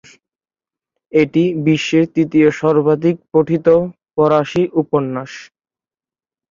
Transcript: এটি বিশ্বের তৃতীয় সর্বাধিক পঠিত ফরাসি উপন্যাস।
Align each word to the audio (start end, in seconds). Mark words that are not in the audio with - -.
এটি 1.11 1.43
বিশ্বের 1.65 2.05
তৃতীয় 2.15 2.49
সর্বাধিক 2.61 3.15
পঠিত 3.33 3.67
ফরাসি 4.13 4.63
উপন্যাস। 4.81 5.31